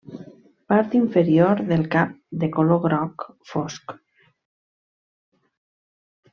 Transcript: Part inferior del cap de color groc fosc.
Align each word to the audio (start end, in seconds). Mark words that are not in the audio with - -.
Part 0.71 0.95
inferior 0.99 1.61
del 1.67 1.83
cap 1.97 2.15
de 2.45 2.49
color 2.57 2.81
groc 2.87 3.27
fosc. 3.53 3.97